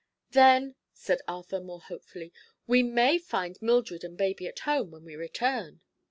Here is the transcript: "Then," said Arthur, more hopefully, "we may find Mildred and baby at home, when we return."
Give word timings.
"Then," 0.31 0.77
said 0.93 1.21
Arthur, 1.27 1.59
more 1.61 1.81
hopefully, 1.81 2.33
"we 2.65 2.81
may 2.81 3.19
find 3.19 3.61
Mildred 3.61 4.03
and 4.03 4.17
baby 4.17 4.47
at 4.47 4.57
home, 4.61 4.89
when 4.89 5.03
we 5.03 5.15
return." 5.15 5.81